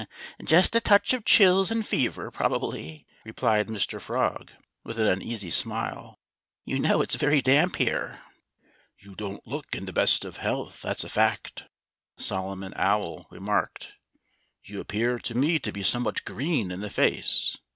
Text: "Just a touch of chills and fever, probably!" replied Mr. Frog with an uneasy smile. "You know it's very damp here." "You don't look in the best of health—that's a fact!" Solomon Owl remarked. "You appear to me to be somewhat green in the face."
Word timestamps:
"Just 0.43 0.75
a 0.75 0.81
touch 0.81 1.13
of 1.13 1.25
chills 1.25 1.69
and 1.69 1.85
fever, 1.85 2.31
probably!" 2.31 3.05
replied 3.23 3.67
Mr. 3.67 4.01
Frog 4.01 4.49
with 4.83 4.97
an 4.97 5.05
uneasy 5.05 5.51
smile. 5.51 6.17
"You 6.65 6.79
know 6.79 7.03
it's 7.03 7.13
very 7.13 7.39
damp 7.39 7.75
here." 7.75 8.19
"You 8.97 9.13
don't 9.13 9.45
look 9.47 9.75
in 9.75 9.85
the 9.85 9.93
best 9.93 10.25
of 10.25 10.37
health—that's 10.37 11.03
a 11.03 11.09
fact!" 11.09 11.65
Solomon 12.17 12.73
Owl 12.77 13.27
remarked. 13.29 13.93
"You 14.63 14.79
appear 14.79 15.19
to 15.19 15.35
me 15.35 15.59
to 15.59 15.71
be 15.71 15.83
somewhat 15.83 16.25
green 16.25 16.71
in 16.71 16.79
the 16.79 16.89
face." 16.89 17.55